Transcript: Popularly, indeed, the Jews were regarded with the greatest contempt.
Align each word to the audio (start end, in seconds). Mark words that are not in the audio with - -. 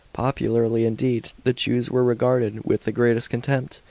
Popularly, 0.13 0.83
indeed, 0.83 1.29
the 1.43 1.53
Jews 1.53 1.91
were 1.91 2.03
regarded 2.03 2.65
with 2.65 2.85
the 2.85 2.91
greatest 2.91 3.29
contempt. 3.29 3.79